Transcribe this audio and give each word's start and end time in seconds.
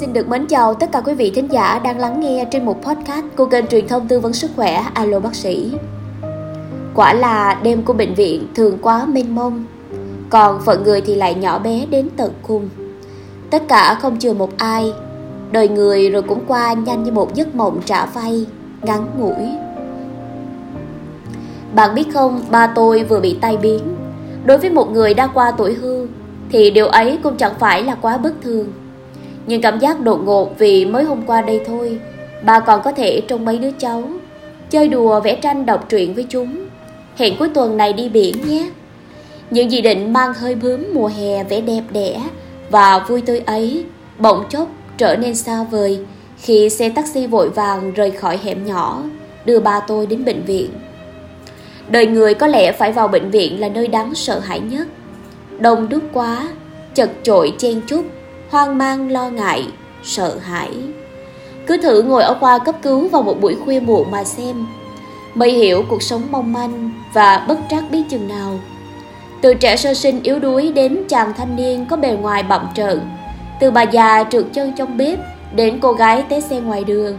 Xin 0.00 0.12
được 0.12 0.28
mến 0.28 0.46
chào 0.46 0.74
tất 0.74 0.92
cả 0.92 1.00
quý 1.00 1.14
vị 1.14 1.32
thính 1.34 1.48
giả 1.52 1.78
đang 1.78 1.98
lắng 1.98 2.20
nghe 2.20 2.48
trên 2.50 2.64
một 2.64 2.82
podcast 2.82 3.26
của 3.36 3.46
kênh 3.46 3.66
truyền 3.66 3.88
thông 3.88 4.08
tư 4.08 4.20
vấn 4.20 4.32
sức 4.32 4.50
khỏe 4.56 4.82
Alo 4.94 5.20
Bác 5.20 5.34
sĩ. 5.34 5.72
Quả 6.94 7.12
là 7.12 7.60
đêm 7.62 7.82
của 7.82 7.92
bệnh 7.92 8.14
viện 8.14 8.46
thường 8.54 8.78
quá 8.82 9.06
mênh 9.06 9.34
mông, 9.34 9.64
còn 10.30 10.60
phận 10.60 10.84
người 10.84 11.00
thì 11.00 11.14
lại 11.14 11.34
nhỏ 11.34 11.58
bé 11.58 11.86
đến 11.90 12.08
tận 12.16 12.32
cùng. 12.42 12.68
Tất 13.50 13.62
cả 13.68 13.98
không 14.02 14.18
chừa 14.18 14.32
một 14.32 14.50
ai, 14.56 14.92
đời 15.52 15.68
người 15.68 16.10
rồi 16.10 16.22
cũng 16.22 16.44
qua 16.46 16.72
nhanh 16.72 17.02
như 17.02 17.12
một 17.12 17.34
giấc 17.34 17.54
mộng 17.54 17.80
trả 17.84 18.06
vay, 18.06 18.46
ngắn 18.82 19.06
ngủi. 19.18 19.48
Bạn 21.74 21.94
biết 21.94 22.06
không, 22.14 22.40
ba 22.50 22.66
tôi 22.66 23.04
vừa 23.04 23.20
bị 23.20 23.38
tai 23.40 23.56
biến. 23.56 23.80
Đối 24.44 24.58
với 24.58 24.70
một 24.70 24.92
người 24.92 25.14
đã 25.14 25.26
qua 25.26 25.50
tuổi 25.50 25.74
hưu, 25.74 26.06
thì 26.50 26.70
điều 26.70 26.86
ấy 26.86 27.18
cũng 27.22 27.36
chẳng 27.36 27.54
phải 27.58 27.82
là 27.82 27.94
quá 27.94 28.16
bất 28.16 28.32
thường. 28.42 28.72
Nhưng 29.46 29.60
cảm 29.60 29.78
giác 29.78 30.00
đột 30.00 30.20
ngột 30.24 30.58
vì 30.58 30.84
mới 30.84 31.04
hôm 31.04 31.22
qua 31.26 31.42
đây 31.42 31.60
thôi, 31.66 31.98
bà 32.42 32.60
còn 32.60 32.82
có 32.82 32.92
thể 32.92 33.20
trông 33.28 33.44
mấy 33.44 33.58
đứa 33.58 33.70
cháu, 33.78 34.02
chơi 34.70 34.88
đùa 34.88 35.20
vẽ 35.20 35.34
tranh 35.34 35.66
đọc 35.66 35.86
truyện 35.88 36.14
với 36.14 36.26
chúng. 36.28 36.66
Hẹn 37.16 37.36
cuối 37.38 37.48
tuần 37.48 37.76
này 37.76 37.92
đi 37.92 38.08
biển 38.08 38.34
nhé. 38.48 38.70
Những 39.50 39.70
dự 39.70 39.80
định 39.80 40.12
mang 40.12 40.34
hơi 40.34 40.54
bướm 40.54 40.84
mùa 40.94 41.06
hè 41.06 41.44
vẻ 41.44 41.60
đẹp 41.60 41.82
đẽ 41.90 42.20
và 42.70 42.98
vui 42.98 43.20
tươi 43.20 43.42
ấy 43.46 43.84
bỗng 44.18 44.44
chốc 44.50 44.68
trở 44.98 45.16
nên 45.16 45.34
xa 45.34 45.64
vời 45.70 45.98
khi 46.38 46.70
xe 46.70 46.88
taxi 46.88 47.26
vội 47.26 47.50
vàng 47.50 47.92
rời 47.92 48.10
khỏi 48.10 48.38
hẻm 48.44 48.66
nhỏ 48.66 49.02
đưa 49.44 49.60
ba 49.60 49.80
tôi 49.80 50.06
đến 50.06 50.24
bệnh 50.24 50.42
viện. 50.44 50.70
Đời 51.88 52.06
người 52.06 52.34
có 52.34 52.46
lẽ 52.46 52.72
phải 52.72 52.92
vào 52.92 53.08
bệnh 53.08 53.30
viện 53.30 53.60
là 53.60 53.68
nơi 53.68 53.88
đáng 53.88 54.14
sợ 54.14 54.38
hãi 54.38 54.60
nhất. 54.60 54.88
Đông 55.58 55.88
đúc 55.88 56.02
quá, 56.12 56.48
chật 56.94 57.10
chội 57.22 57.52
chen 57.58 57.80
chúc, 57.86 58.04
hoang 58.50 58.78
mang 58.78 59.10
lo 59.10 59.28
ngại, 59.28 59.66
sợ 60.02 60.38
hãi. 60.38 60.70
Cứ 61.66 61.76
thử 61.76 62.02
ngồi 62.02 62.22
ở 62.22 62.36
khoa 62.40 62.58
cấp 62.58 62.74
cứu 62.82 63.08
vào 63.08 63.22
một 63.22 63.40
buổi 63.40 63.56
khuya 63.64 63.80
muộn 63.80 64.10
mà 64.10 64.24
xem. 64.24 64.66
Mới 65.34 65.52
hiểu 65.52 65.84
cuộc 65.88 66.02
sống 66.02 66.22
mong 66.30 66.52
manh 66.52 66.90
và 67.12 67.44
bất 67.48 67.58
trắc 67.70 67.84
biết 67.90 68.02
chừng 68.10 68.28
nào. 68.28 68.58
Từ 69.40 69.54
trẻ 69.54 69.76
sơ 69.76 69.94
sinh 69.94 70.22
yếu 70.22 70.38
đuối 70.38 70.72
đến 70.72 71.04
chàng 71.08 71.32
thanh 71.36 71.56
niên 71.56 71.86
có 71.86 71.96
bề 71.96 72.10
ngoài 72.10 72.42
bậm 72.42 72.68
trợn. 72.74 73.00
Từ 73.60 73.70
bà 73.70 73.82
già 73.82 74.24
trượt 74.30 74.44
chân 74.52 74.72
trong 74.76 74.96
bếp 74.96 75.18
đến 75.54 75.78
cô 75.80 75.92
gái 75.92 76.24
té 76.28 76.40
xe 76.40 76.60
ngoài 76.60 76.84
đường. 76.84 77.18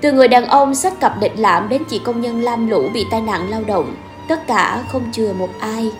Từ 0.00 0.12
người 0.12 0.28
đàn 0.28 0.46
ông 0.46 0.74
sách 0.74 1.00
cặp 1.00 1.20
định 1.20 1.32
lãm 1.36 1.68
đến 1.68 1.82
chị 1.90 2.00
công 2.04 2.20
nhân 2.20 2.42
lam 2.42 2.68
lũ 2.68 2.82
bị 2.94 3.06
tai 3.10 3.20
nạn 3.20 3.50
lao 3.50 3.62
động, 3.66 3.94
tất 4.28 4.46
cả 4.46 4.82
không 4.88 5.02
chừa 5.12 5.32
một 5.32 5.48
ai. 5.60 5.90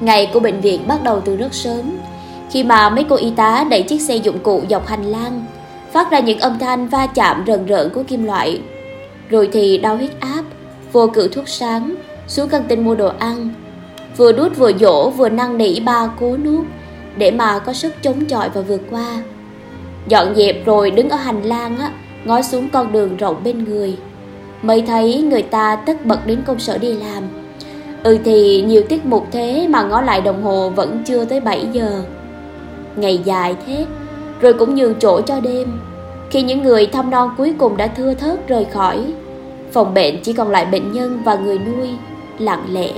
Ngày 0.00 0.30
của 0.32 0.40
bệnh 0.40 0.60
viện 0.60 0.88
bắt 0.88 1.02
đầu 1.02 1.20
từ 1.20 1.36
rất 1.36 1.54
sớm, 1.54 1.98
khi 2.52 2.62
mà 2.62 2.90
mấy 2.90 3.04
cô 3.08 3.16
y 3.16 3.30
tá 3.36 3.64
đẩy 3.70 3.82
chiếc 3.82 4.00
xe 4.00 4.16
dụng 4.16 4.38
cụ 4.38 4.62
dọc 4.70 4.86
hành 4.86 5.04
lang, 5.04 5.44
phát 5.92 6.10
ra 6.10 6.18
những 6.20 6.38
âm 6.38 6.58
thanh 6.58 6.88
va 6.88 7.06
chạm 7.06 7.44
rần 7.46 7.66
rợn 7.66 7.90
của 7.90 8.02
kim 8.02 8.24
loại. 8.24 8.60
Rồi 9.28 9.48
thì 9.52 9.78
đau 9.78 9.96
huyết 9.96 10.20
áp, 10.20 10.42
vô 10.92 11.06
cự 11.06 11.28
thuốc 11.28 11.48
sáng, 11.48 11.94
xuống 12.26 12.48
căng 12.48 12.64
tin 12.68 12.84
mua 12.84 12.94
đồ 12.94 13.12
ăn, 13.18 13.48
vừa 14.16 14.32
đút 14.32 14.56
vừa 14.56 14.72
dỗ 14.72 15.10
vừa 15.10 15.28
năn 15.28 15.58
nỉ 15.58 15.80
ba 15.80 16.10
cố 16.20 16.36
nuốt 16.36 16.64
để 17.16 17.30
mà 17.30 17.58
có 17.58 17.72
sức 17.72 17.92
chống 18.02 18.24
chọi 18.24 18.48
và 18.48 18.60
vượt 18.60 18.80
qua. 18.90 19.22
Dọn 20.08 20.34
dẹp 20.34 20.66
rồi 20.66 20.90
đứng 20.90 21.08
ở 21.08 21.16
hành 21.16 21.42
lang 21.42 21.78
á, 21.78 21.92
ngó 22.24 22.42
xuống 22.42 22.68
con 22.68 22.92
đường 22.92 23.16
rộng 23.16 23.36
bên 23.44 23.64
người. 23.64 23.96
Mới 24.62 24.82
thấy 24.82 25.22
người 25.22 25.42
ta 25.42 25.76
tất 25.76 26.06
bật 26.06 26.26
đến 26.26 26.42
công 26.46 26.58
sở 26.58 26.78
đi 26.78 26.92
làm. 26.92 27.22
Ừ 28.02 28.18
thì 28.24 28.62
nhiều 28.62 28.82
tiết 28.88 29.06
mục 29.06 29.26
thế 29.32 29.68
mà 29.70 29.82
ngó 29.82 30.00
lại 30.00 30.20
đồng 30.20 30.42
hồ 30.42 30.70
vẫn 30.70 31.02
chưa 31.06 31.24
tới 31.24 31.40
7 31.40 31.66
giờ. 31.72 32.02
Ngày 32.96 33.20
dài 33.24 33.56
thế, 33.66 33.86
rồi 34.40 34.52
cũng 34.52 34.74
nhường 34.74 34.94
chỗ 34.94 35.20
cho 35.20 35.40
đêm. 35.40 35.80
Khi 36.30 36.42
những 36.42 36.62
người 36.62 36.86
thăm 36.86 37.10
non 37.10 37.30
cuối 37.38 37.54
cùng 37.58 37.76
đã 37.76 37.86
thưa 37.86 38.14
thớt 38.14 38.48
rời 38.48 38.64
khỏi, 38.64 39.12
phòng 39.72 39.94
bệnh 39.94 40.22
chỉ 40.22 40.32
còn 40.32 40.50
lại 40.50 40.64
bệnh 40.64 40.92
nhân 40.92 41.22
và 41.24 41.34
người 41.34 41.58
nuôi, 41.58 41.88
lặng 42.38 42.64
lẽ. 42.70 42.88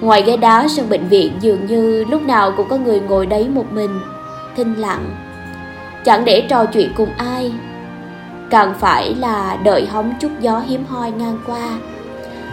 Ngoài 0.00 0.22
ghế 0.22 0.36
đá 0.36 0.68
sân 0.68 0.88
bệnh 0.88 1.08
viện 1.08 1.32
dường 1.40 1.66
như 1.66 2.04
lúc 2.04 2.22
nào 2.22 2.52
cũng 2.56 2.68
có 2.68 2.76
người 2.76 3.00
ngồi 3.00 3.26
đấy 3.26 3.48
một 3.48 3.72
mình, 3.72 4.00
thinh 4.56 4.74
lặng. 4.74 5.04
Chẳng 6.04 6.24
để 6.24 6.46
trò 6.48 6.64
chuyện 6.64 6.92
cùng 6.96 7.08
ai, 7.16 7.52
càng 8.50 8.74
phải 8.80 9.14
là 9.14 9.56
đợi 9.64 9.86
hóng 9.86 10.14
chút 10.20 10.30
gió 10.40 10.58
hiếm 10.58 10.84
hoi 10.88 11.10
ngang 11.10 11.38
qua, 11.46 11.78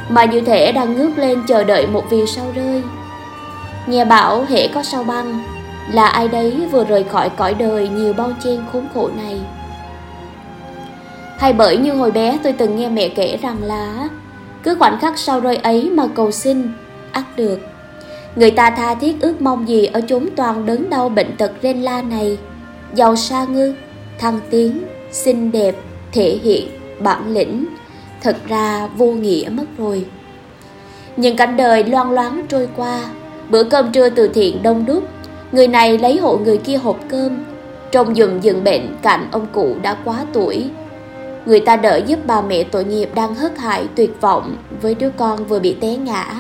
mà 0.10 0.26
như 0.26 0.42
thể 0.42 0.72
đang 0.72 0.96
ngước 0.96 1.18
lên 1.18 1.44
chờ 1.48 1.64
đợi 1.64 1.88
một 1.88 2.04
vì 2.10 2.26
sao 2.28 2.46
rơi. 2.56 2.84
Nghe 3.88 4.06
bảo 4.06 4.46
hễ 4.50 4.68
có 4.68 4.84
sao 4.84 5.04
băng, 5.04 5.40
là 5.94 6.08
ai 6.08 6.28
đấy 6.28 6.68
vừa 6.72 6.84
rời 6.86 7.04
khỏi 7.04 7.30
cõi 7.30 7.54
đời 7.54 7.90
nhiều 7.90 8.14
bao 8.14 8.32
chen 8.44 8.60
khốn 8.74 8.88
khổ 8.94 9.10
này. 9.18 9.42
Hay 11.38 11.54
bởi 11.54 11.78
như 11.78 11.94
hồi 11.94 12.12
bé 12.12 12.38
tôi 12.44 12.54
từng 12.54 12.76
nghe 12.76 12.90
mẹ 12.90 13.10
kể 13.10 13.38
rằng 13.42 13.64
là 13.64 14.10
cứ 14.64 14.76
khoảnh 14.76 15.00
khắc 15.00 15.18
sau 15.18 15.40
rơi 15.40 15.56
ấy 15.56 15.90
mà 15.90 16.08
cầu 16.16 16.32
xin, 16.32 16.72
ắt 17.12 17.24
được. 17.36 17.60
Người 18.36 18.52
ta 18.52 18.70
tha 18.70 18.96
thiết 18.96 19.22
ước 19.22 19.42
mong 19.42 19.68
gì 19.68 19.86
ở 19.86 20.02
chốn 20.08 20.30
toàn 20.36 20.66
đớn 20.66 20.90
đau 20.90 21.10
bệnh 21.10 21.38
tật 21.38 21.52
rên 21.62 21.82
la 21.82 22.02
này, 22.02 22.38
giàu 22.94 23.16
xa 23.16 23.46
ngư, 23.46 23.74
thăng 24.20 24.40
tiến, 24.50 24.84
xinh 25.12 25.52
đẹp, 25.52 25.76
thể 26.12 26.40
hiện, 26.44 26.68
bản 27.00 27.34
lĩnh, 27.34 27.66
thật 28.22 28.38
ra 28.48 28.88
vô 28.98 29.06
nghĩa 29.06 29.50
mất 29.52 29.66
rồi. 29.78 30.06
Những 31.18 31.36
cảnh 31.36 31.58
đời 31.58 31.84
loan 31.84 32.16
loáng 32.16 32.46
trôi 32.50 32.70
qua, 32.76 33.00
bữa 33.50 33.64
cơm 33.64 33.92
trưa 33.92 34.10
từ 34.10 34.28
thiện 34.28 34.64
đông 34.64 34.86
đúc, 34.86 35.04
người 35.52 35.68
này 35.68 35.98
lấy 35.98 36.18
hộ 36.18 36.38
người 36.38 36.58
kia 36.58 36.78
hộp 36.78 37.00
cơm, 37.10 37.46
trông 37.92 38.16
dùm 38.16 38.40
giường 38.40 38.64
bệnh 38.64 38.98
cạnh 39.02 39.28
ông 39.32 39.48
cụ 39.52 39.76
đã 39.82 39.98
quá 40.06 40.26
tuổi. 40.34 40.70
Người 41.46 41.60
ta 41.60 41.76
đỡ 41.76 42.02
giúp 42.08 42.20
bà 42.26 42.42
mẹ 42.42 42.64
tội 42.64 42.84
nghiệp 42.86 43.10
đang 43.16 43.36
hớt 43.36 43.58
hại 43.58 43.88
tuyệt 43.96 44.22
vọng 44.22 44.58
với 44.82 44.96
đứa 44.96 45.10
con 45.18 45.46
vừa 45.46 45.60
bị 45.60 45.76
té 45.82 45.96
ngã, 45.96 46.34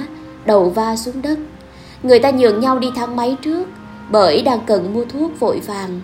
đầu 0.45 0.69
va 0.69 0.95
xuống 0.95 1.21
đất. 1.21 1.39
Người 2.03 2.19
ta 2.19 2.31
nhường 2.31 2.59
nhau 2.59 2.79
đi 2.79 2.87
thang 2.95 3.15
máy 3.15 3.37
trước 3.41 3.67
bởi 4.09 4.41
đang 4.41 4.59
cần 4.65 4.93
mua 4.93 5.05
thuốc 5.05 5.39
vội 5.39 5.61
vàng. 5.67 6.01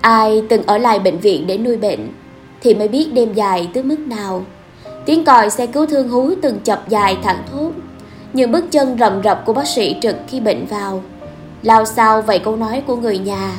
Ai 0.00 0.42
từng 0.48 0.62
ở 0.66 0.78
lại 0.78 0.98
bệnh 0.98 1.18
viện 1.18 1.46
để 1.46 1.58
nuôi 1.58 1.76
bệnh 1.76 2.12
thì 2.60 2.74
mới 2.74 2.88
biết 2.88 3.12
đêm 3.12 3.32
dài 3.34 3.70
tới 3.74 3.82
mức 3.82 3.98
nào. 3.98 4.44
Tiếng 5.06 5.24
còi 5.24 5.50
xe 5.50 5.66
cứu 5.66 5.86
thương 5.86 6.08
hú 6.08 6.30
từng 6.42 6.60
chập 6.60 6.88
dài 6.88 7.18
thẳng 7.22 7.42
thốt. 7.52 7.70
Những 8.32 8.52
bước 8.52 8.64
chân 8.70 8.96
rầm 8.98 9.22
rập 9.24 9.42
của 9.46 9.52
bác 9.52 9.66
sĩ 9.66 9.96
trực 10.02 10.16
khi 10.28 10.40
bệnh 10.40 10.66
vào. 10.66 11.02
Lao 11.62 11.84
sao 11.84 12.22
vậy 12.22 12.38
câu 12.38 12.56
nói 12.56 12.82
của 12.86 12.96
người 12.96 13.18
nhà, 13.18 13.52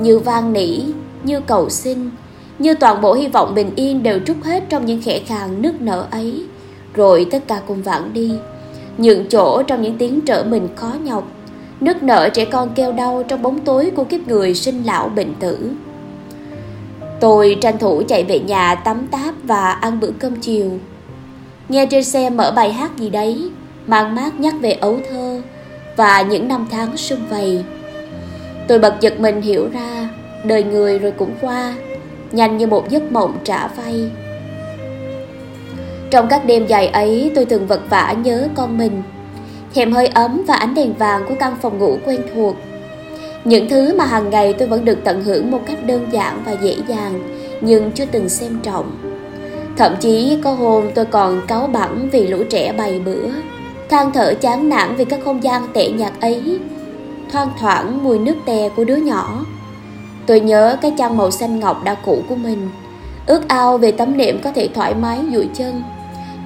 như 0.00 0.18
vang 0.18 0.52
nỉ, 0.52 0.80
như 1.24 1.40
cầu 1.40 1.70
xin, 1.70 2.10
như 2.58 2.74
toàn 2.74 3.00
bộ 3.00 3.14
hy 3.14 3.28
vọng 3.28 3.54
bình 3.54 3.70
yên 3.76 4.02
đều 4.02 4.18
trút 4.26 4.36
hết 4.44 4.64
trong 4.68 4.86
những 4.86 5.02
khẽ 5.02 5.20
khàng 5.26 5.62
nức 5.62 5.80
nở 5.80 6.06
ấy. 6.10 6.44
Rồi 6.94 7.26
tất 7.30 7.48
cả 7.48 7.60
cùng 7.66 7.82
vãng 7.82 8.12
đi, 8.12 8.32
nhượng 8.98 9.28
chỗ 9.28 9.62
trong 9.62 9.82
những 9.82 9.98
tiếng 9.98 10.20
trở 10.20 10.44
mình 10.44 10.68
khó 10.76 10.92
nhọc 11.02 11.24
nức 11.80 12.02
nở 12.02 12.28
trẻ 12.28 12.44
con 12.44 12.70
kêu 12.74 12.92
đau 12.92 13.22
trong 13.28 13.42
bóng 13.42 13.60
tối 13.60 13.90
của 13.96 14.04
kiếp 14.04 14.28
người 14.28 14.54
sinh 14.54 14.82
lão 14.82 15.08
bệnh 15.08 15.34
tử. 15.34 15.70
Tôi 17.20 17.58
tranh 17.60 17.78
thủ 17.78 18.02
chạy 18.08 18.24
về 18.24 18.38
nhà 18.38 18.74
tắm 18.74 19.06
táp 19.06 19.34
và 19.42 19.72
ăn 19.72 20.00
bữa 20.00 20.10
cơm 20.18 20.36
chiều. 20.36 20.70
Nghe 21.68 21.86
trên 21.86 22.04
xe 22.04 22.30
mở 22.30 22.52
bài 22.56 22.72
hát 22.72 22.98
gì 22.98 23.10
đấy, 23.10 23.50
mang 23.86 24.14
mát 24.14 24.40
nhắc 24.40 24.54
về 24.60 24.72
ấu 24.72 24.98
thơ 25.10 25.40
và 25.96 26.22
những 26.22 26.48
năm 26.48 26.66
tháng 26.70 26.96
sum 26.96 27.18
vầy. 27.30 27.64
Tôi 28.68 28.78
bật 28.78 28.94
giật 29.00 29.20
mình 29.20 29.40
hiểu 29.40 29.68
ra, 29.72 30.08
đời 30.44 30.64
người 30.64 30.98
rồi 30.98 31.10
cũng 31.10 31.34
qua, 31.40 31.74
nhanh 32.32 32.56
như 32.56 32.66
một 32.66 32.90
giấc 32.90 33.12
mộng 33.12 33.38
trả 33.44 33.66
vay. 33.66 34.10
Trong 36.10 36.28
các 36.28 36.46
đêm 36.46 36.66
dài 36.66 36.86
ấy, 36.86 37.32
tôi 37.34 37.44
thường 37.44 37.66
vật 37.66 37.80
vã 37.90 38.14
nhớ 38.24 38.48
con 38.54 38.78
mình, 38.78 39.02
thèm 39.74 39.92
hơi 39.92 40.06
ấm 40.06 40.42
và 40.46 40.54
ánh 40.54 40.74
đèn 40.74 40.94
vàng 40.94 41.24
của 41.28 41.34
căn 41.40 41.56
phòng 41.62 41.78
ngủ 41.78 41.98
quen 42.04 42.20
thuộc. 42.34 42.56
Những 43.44 43.68
thứ 43.68 43.94
mà 43.96 44.04
hàng 44.04 44.30
ngày 44.30 44.52
tôi 44.52 44.68
vẫn 44.68 44.84
được 44.84 44.98
tận 45.04 45.24
hưởng 45.24 45.50
một 45.50 45.60
cách 45.66 45.86
đơn 45.86 46.06
giản 46.10 46.42
và 46.46 46.52
dễ 46.52 46.76
dàng, 46.88 47.40
nhưng 47.60 47.90
chưa 47.90 48.04
từng 48.04 48.28
xem 48.28 48.58
trọng. 48.62 48.90
Thậm 49.76 49.94
chí 50.00 50.38
có 50.44 50.52
hôm 50.52 50.84
tôi 50.94 51.04
còn 51.04 51.42
cáu 51.46 51.66
bẳn 51.66 52.08
vì 52.10 52.26
lũ 52.26 52.38
trẻ 52.50 52.72
bày 52.72 53.00
bữa, 53.04 53.28
than 53.90 54.12
thở 54.12 54.34
chán 54.40 54.68
nản 54.68 54.96
vì 54.96 55.04
các 55.04 55.20
không 55.24 55.42
gian 55.42 55.62
tệ 55.72 55.90
nhạt 55.90 56.12
ấy, 56.20 56.58
thoang 57.32 57.48
thoảng 57.60 58.04
mùi 58.04 58.18
nước 58.18 58.36
tè 58.44 58.68
của 58.68 58.84
đứa 58.84 58.96
nhỏ. 58.96 59.44
Tôi 60.26 60.40
nhớ 60.40 60.76
cái 60.82 60.92
chăn 60.98 61.16
màu 61.16 61.30
xanh 61.30 61.60
ngọc 61.60 61.84
đã 61.84 61.94
cũ 61.94 62.22
của 62.28 62.36
mình, 62.36 62.70
ước 63.26 63.48
ao 63.48 63.78
về 63.78 63.92
tấm 63.92 64.16
nệm 64.16 64.38
có 64.42 64.52
thể 64.52 64.68
thoải 64.74 64.94
mái 64.94 65.18
duỗi 65.32 65.48
chân, 65.54 65.82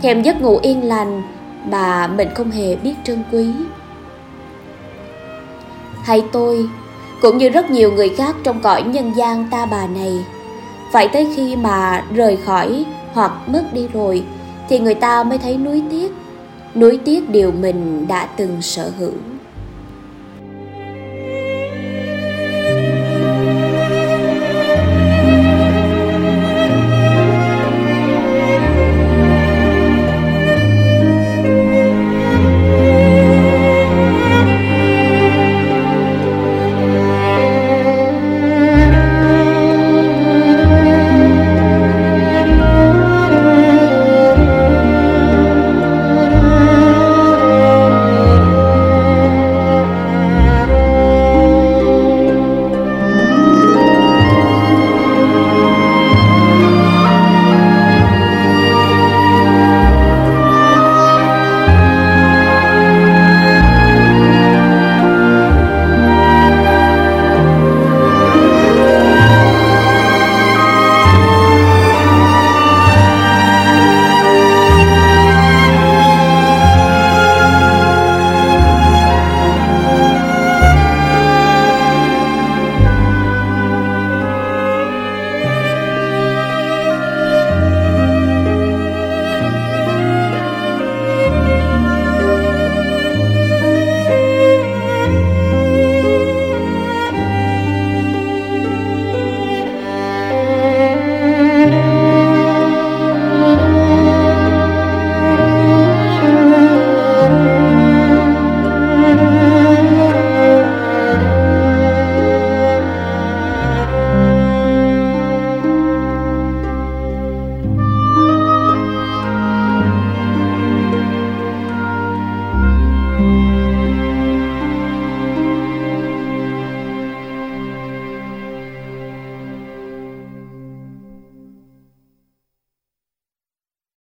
thèm 0.03 0.23
giấc 0.23 0.43
ngủ 0.43 0.59
yên 0.63 0.89
lành 0.89 1.23
mà 1.71 2.07
mình 2.07 2.29
không 2.35 2.51
hề 2.51 2.77
biết 2.77 2.95
trân 3.05 3.23
quý. 3.33 3.47
Hay 6.03 6.25
tôi, 6.33 6.69
cũng 7.23 7.39
như 7.39 7.49
rất 7.49 7.71
nhiều 7.71 7.93
người 7.93 8.09
khác 8.09 8.37
trong 8.45 8.61
cõi 8.61 8.83
nhân 8.83 9.13
gian 9.17 9.49
ta 9.51 9.67
bà 9.67 9.87
này, 9.87 10.25
phải 10.93 11.09
tới 11.09 11.29
khi 11.37 11.57
mà 11.57 12.05
rời 12.15 12.37
khỏi 12.37 12.85
hoặc 13.13 13.33
mất 13.49 13.63
đi 13.73 13.89
rồi 13.93 14.25
thì 14.69 14.79
người 14.79 14.95
ta 14.95 15.25
mới 15.25 15.39
thấy 15.39 15.57
nuối 15.57 15.83
tiếc, 15.91 16.13
nuối 16.75 16.99
tiếc 17.05 17.31
điều 17.31 17.53
mình 17.53 18.07
đã 18.09 18.27
từng 18.37 18.63
sở 18.63 18.93
hữu. 18.99 19.13